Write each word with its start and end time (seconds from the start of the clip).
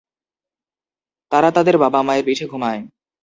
তারা 1.31 1.49
তাদের 1.51 1.75
বাবা-মায়ের 1.77 2.25
পিঠে 2.25 2.45
ঘুমায়। 2.47 2.81